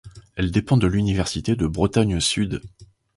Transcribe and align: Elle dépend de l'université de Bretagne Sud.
Elle 0.35 0.49
dépend 0.49 0.77
de 0.77 0.87
l'université 0.87 1.55
de 1.55 1.67
Bretagne 1.67 2.19
Sud. 2.19 2.63